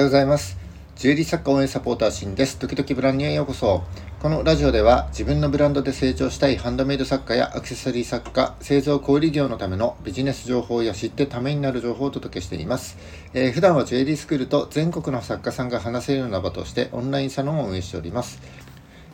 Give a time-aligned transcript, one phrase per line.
[0.00, 0.56] ようございます。
[0.96, 2.58] ジュエリー作家応援サポーターシンです。
[2.58, 3.82] 時々ブランニュへようこそ。
[4.18, 12.98] このラジオでは自分のブランドで成長したいハンドメイド作家やアクセサリー作家製造小売業のためのビジネス情報や知ってためになる情報をお届けしています、
[13.32, 18.42] えー、普段はジュエリースクールと全国の作家さんが話せるような場としてオンラインサロンを運営しております。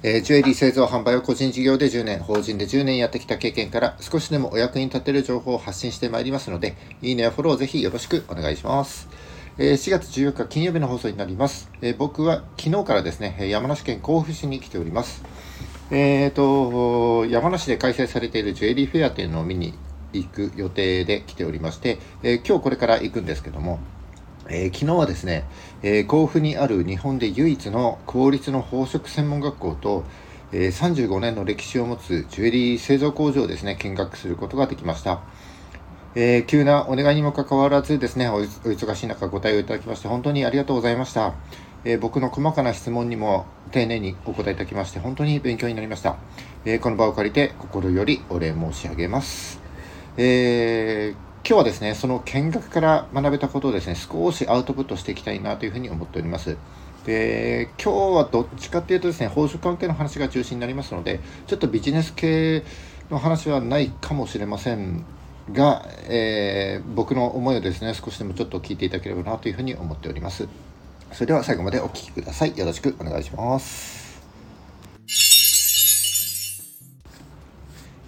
[0.02, 9.09] えー、ジュエリー製造販売を個人事業で10年、法人で10年やってきた経験から少しでもお役に立てる情報を発信してまいりますので、いいねやフォローをぜひよろしくお願いします。
[9.59, 11.70] えー、4月14日金曜日の放送になります。
[11.80, 15.24] え、僕は昨日からですね、山梨県甲府市に来ております。
[15.91, 19.73] えーと、山梨で開催されているジュエリーフェアというのを見に
[20.12, 23.78] 行く予定で来ておりまして、えー、今日これから行くんですけども、
[24.50, 25.45] えー、昨日はですね、
[25.83, 30.05] え、甲府にある日本で唯一の公立の宝飾専門学校と、
[30.52, 35.23] えー、35年の歴史を持つジュエリー製造工場をですね、見学することができました。
[36.19, 41.34] えー、急なお願いにもかかわらずですねお、お忙しい中ご対応いただきまして本当にありがとうございました。
[41.84, 46.17] えー、僕の細かな質問にも丁寧にお答えいただきまして本当に勉強になりました。
[46.64, 49.61] えー、この場を借りて心よりお礼申し上げます。
[50.17, 51.14] え
[51.47, 56.56] 今日はですね、その見学から学べたことをですね、少しアウトプットしていきたいなというふうに思っております。
[57.05, 62.64] で、今日はどっちかっていうとですね、宝飾関係の話が中心になりますので、ちょっとビジネス系
[63.11, 65.05] の話はないかもしれません
[65.52, 70.48] が、えー、僕の思いをですね少しでもちょっと聞いていただければなというふうに思っております。
[71.12, 72.56] それでは最後までお聴きください。
[72.58, 74.06] よろしくお願いします。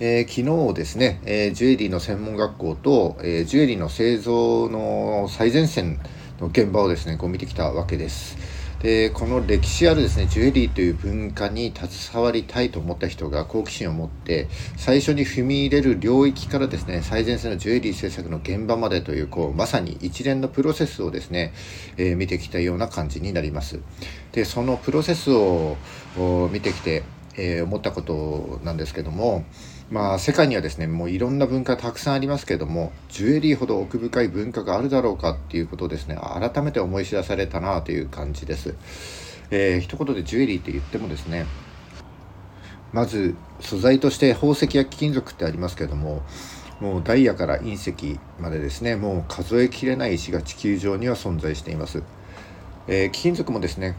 [0.00, 5.98] えー、昨日ですね、えー、ジュエリーの専門学校と、えー、ジュエリーの製造の最前線
[6.39, 8.38] の現場をですねこう見てきたわけです。
[8.81, 21.53] でこの歴史あるですねジュエリーという文化に携わりたいと思った人が好奇心を持って最初に踏み入れる領域からですね最前線のジュエリー制作の現場までというこうまさに一連のプロセスをですね、
[21.97, 23.81] えー、見てきたような感じになります。
[24.33, 25.77] でそのプロセスを
[26.53, 27.03] 見てきて、
[27.37, 29.44] えー、思ったことなんですけども
[29.91, 38.75] まあ世界にはですねもういろんな文化たくさんありますけれどもジュエリーほど奥深い文化があるだろうかっていうことをですね改めて思い知らされたなという感じです、
[39.50, 41.47] えー、一言でジュエリーって言ってもですね
[42.93, 46.22] まず素材として宝石や貴金属ってありますけれども
[46.81, 52.03] もうダイヤから隕石までですねもう数えきれない石が地球上には存在しています、
[52.87, 53.97] えー、貴金属もですね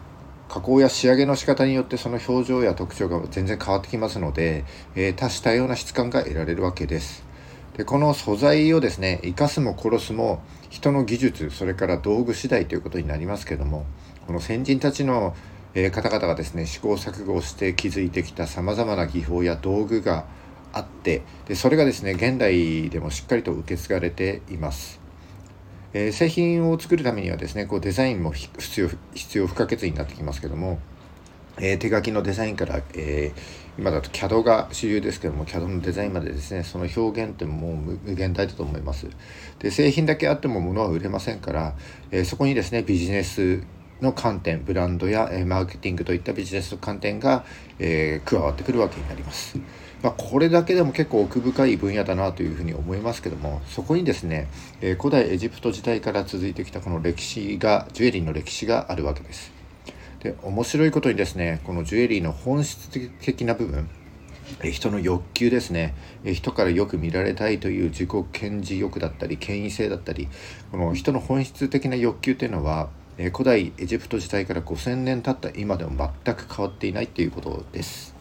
[0.49, 4.65] 加工や仕上げの仕方によってその表情や特徴が全然変わってきますので、
[4.95, 7.23] えー、多種多様な質感が得られるわけです。
[7.77, 13.85] でこの素材をですね生かすも殺すも人の技術それから道具次第ということになりますけども
[14.27, 15.33] この先人たちの、
[15.75, 20.25] え、方々がですね試行錯誤して築いてきたさまざまな技法や道具が
[20.73, 25.08] あってでそれがですね現代でもしっかりと受け継がれています。
[25.94, 30.79] えー、製品を作るためにはですねこうデザインも必要必要不可欠になってきますけども、
[31.57, 39.07] えー、手書きのデザインから、えー、今だと CAD が主流ですけども CAD のデザインまでですねその表現ってもう無限大だと思います
[39.59, 41.75] で製品だけあっても物は売れませんから、
[42.11, 43.63] えそこにですねビジネス
[44.01, 47.44] の観点ブランドや、えマーケティングといったビジネスの観点が、
[47.79, 49.59] え加わってくるわけになります。
[50.01, 54.47] まあ、これだけでも結構奥深い分野だなというふうに思いますけどもそこにですね、
[54.81, 59.51] え、古代エジプト時代から続いてきたこの歴史がジュエリーの歴史があるわけです。
[60.21, 63.89] で面白いことにですねこのジュエリーの本質的な部分
[64.63, 65.95] 人の欲求ですね
[66.25, 70.27] 人からよく見られたいという自己顕示欲だったり権威性だったり
[70.71, 78.19] この人の本質的な欲求というのは古代エジプト時代から5000年経った今でも全く変わっていないということです。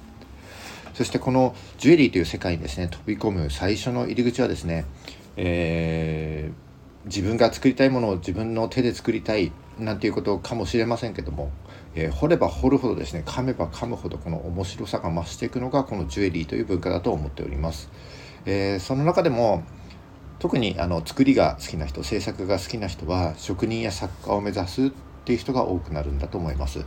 [0.98, 4.84] そしてこのジュエリーという世界にですね飛び込む最初の入り口はですね、
[5.36, 11.52] えー、自分が作りたいものを自分の手で作りたいなんていうことかもしれませんけども、
[11.94, 17.88] えー、掘れば掘るほどですね噛めば噛むほどこの面白さが増していくのがこのジュエリーという文化だと思っております。
[18.44, 19.62] えー、その中でも
[20.40, 24.90] 特にあの作りが好きな人制作が好きな人は職人や作家を目指すっ
[25.24, 26.84] ていう人が多くなるんだと思います。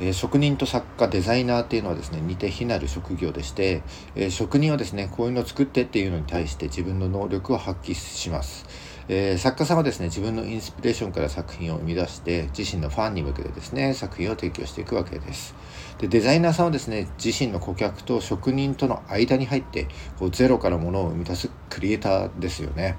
[0.00, 3.82] え、職人と作家デザイナーっていうのはですね似て非なる職業でして、
[4.14, 8.66] え、職人はですねこういうのを作ってっていうのに対して自分の能力を発揮します、
[9.08, 15.54] え、作家さんはですね自分のインスピレーションから作品を生み出して自身のファンに向けてですね作品を提供していくわけです。
[15.98, 19.88] でデザイナーさんはですね自身の顧客と職人との間に入って
[20.18, 22.96] こうゼロからものを生み出すクリエイターですよね。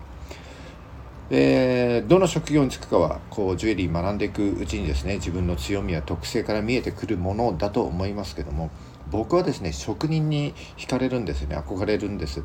[1.29, 8.71] でどの職業に就くかはこうジュエリー学んでいくうちにですね自分の強みや特性から見えてくるものだと思いますけども
[9.11, 11.57] 僕はですね職人に惹かれるんですよね。
[11.57, 12.43] 憧れるんです、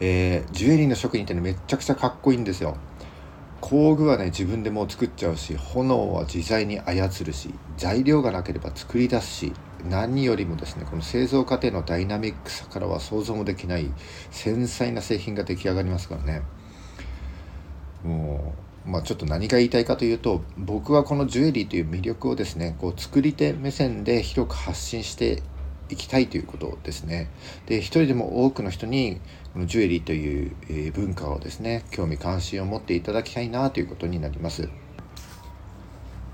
[0.00, 2.76] えー、ジュエリーの職人って、ね、めちゃくちゃかっこいいんですよ。
[3.60, 9.52] 工具はね自分でもう作っちゃうし炎は自在に操るし材料がなければ作り出すし
[9.88, 13.88] 何よりもですねこの製造過程のダイナミックさからは想像もできない
[14.32, 16.42] 繊細な製品が出来上がりますからね。
[18.04, 18.54] も
[18.86, 25.42] うまあちょっと何が言いたいかというと僕はこのジュエリーという魅力をですねこう作り手目線で広く発信して
[25.88, 27.28] いきたいということですね。
[27.66, 29.20] で一人でも多くの人に
[29.52, 34.68] このジュエリーという、文化をですね興味関心を持っていただきたいなということになります。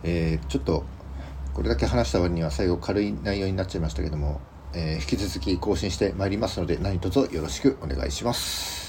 [0.04, 0.84] えー、ちょっと
[1.54, 4.40] これだけ話した割には最後軽い内容になっちゃいましたけども、
[4.74, 8.87] えー、引き続き更新してまいりますので何卒よろしくお願いします。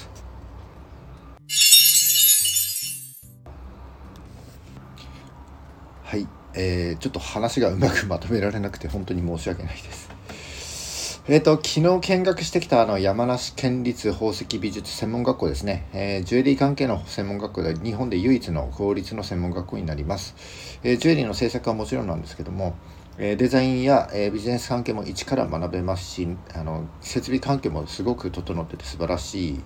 [6.10, 11.22] はい、えー、ちょっと話がうまくまとめられなくて本当に申し訳ないです。
[11.28, 20.34] えっ、ー、と、昨日見学してきたあの山梨県立宝石美術専門学校ですね、えー、ジュエリー関係の専門学校で日本で唯一の公立の専門学校になります。
[20.82, 22.74] えー、ジュエリーの制作はもちろんなんですけども、
[23.20, 29.62] えデザインや、えビジネス関係も一から学べますしあの設備関係もすごく整ってて素晴らし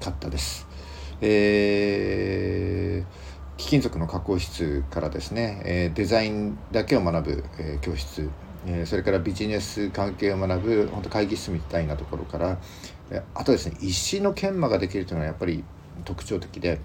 [0.00, 0.68] かったです。
[1.20, 3.04] え
[3.58, 8.30] 貴金属の加工室からですね、えデザインだけを学ぶ、え教室
[8.66, 12.58] えそれからビジネス関係を学ぶ本当会議室みたいなところから
[13.10, 15.64] えあとですね石の研磨ができるというのはやっぱり
[16.04, 16.80] 特徴的で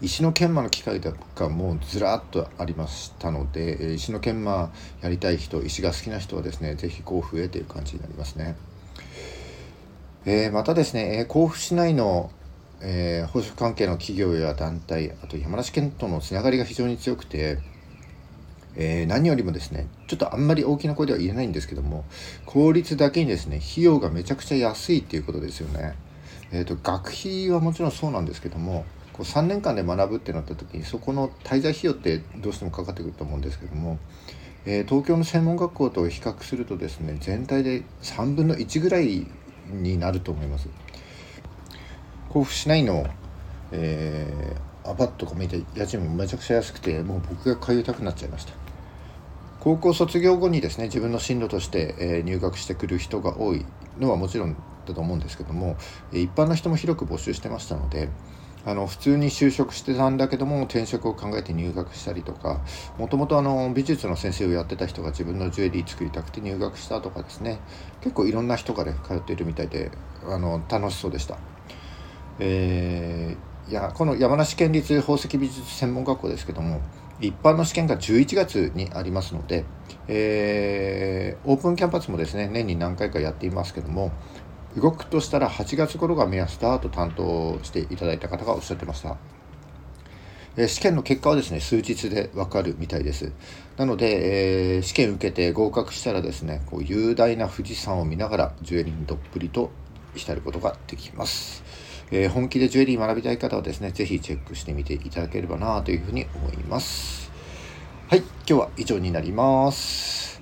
[0.00, 4.70] 石の研磨の機械とかもずらっとありましたので石の研磨
[5.02, 8.56] やりたい人石が好きな人はですね是非甲府へという感じになりますね。
[10.24, 12.30] えー、またですね甲府市内の
[12.80, 17.58] えー、宝飾関係の企業や団体あと山梨県とのつながりが非常に強くて
[18.80, 22.04] えー、何よりもですねちょっとあんまり大きな声では言えないんですけども
[22.46, 25.96] 効率だけにですね費用がめちゃくちゃ安いっていうことですよね。
[26.50, 33.98] えーと、学費はもちろんそうなんですけどもこう3年間で学ぶってなった時にそこの滞在費用ってどうしてもかかってくると思うんですけども、
[34.64, 39.26] えー、東京の専門学校と比較するとですね全体で3分の1ぐらい
[39.70, 40.68] になると思います。
[42.30, 43.06] 甲府市内の、
[43.72, 48.52] えー、アパートとか見て家賃もめちゃくちゃ安くてもう僕が通いたくなっちゃいました。
[49.60, 53.66] 高校卒業後にですね自分の進路として、え入学してくる人が多い
[53.98, 55.76] のはもちろんだと思うんですけども
[56.12, 58.08] 一般の人も広く募集してましたので
[58.64, 62.60] あの普通に就職してたんだけども転職を考えて入学したりとか
[62.98, 63.40] もともと
[63.74, 67.60] 美術の先生をやってた人が自分のジュエリー作りたくて入学したとかですね
[68.00, 69.90] 結構いろんな人がね通っているみたいで
[70.24, 71.38] あの楽しそうでした。
[72.38, 76.80] えー、いやこの山梨県立宝石美術専門学校ですけども
[77.20, 79.64] 一般の試験が11月にありますので、
[80.06, 84.12] えー、オープンキャンパスもですね年に何回かやっていますけども
[84.76, 89.16] 動くとしたら8月頃が目安だと担当していただいた方がおっしゃってました。
[90.66, 93.32] 試験の結果はですね数日でわかるみたいです
[93.76, 99.70] なので、えー、試験受けて合格したらですねこう雄大な富士山を見ながらジュエリーにどっぷりと
[100.16, 101.62] 浸ることができます
[102.10, 107.30] えー、本気でジュエリー学びたい方はですね、ぜひチェックしてみていただければなというふうに思います。
[108.08, 110.40] はい、今日は以上になります。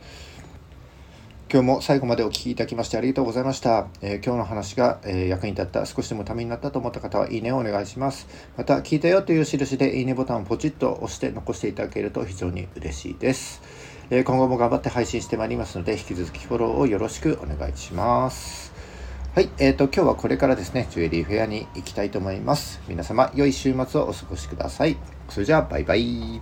[1.49, 3.87] 今日も最後までお聴きいただきましてありがとうございました。
[4.03, 8.27] えー、今日の話が、えー、役に立った、少しでもためになったと思った方は、いいねをお願いします。
[8.57, 13.63] また、聞いたよという印で、いいねボタンをポチッと押して残していただけると非常に嬉しいです。
[14.11, 18.76] えー、今後も頑張って配信してまいりますので、引き続きフォローをよろしくお願いします。
[19.37, 22.81] はい、えーと、今日はこれからですね、ジュエリーフェアに行きたいと思います。
[22.89, 24.97] 皆様、良い週末をお過ごしください。
[25.29, 26.41] それじゃあ、バイバイ。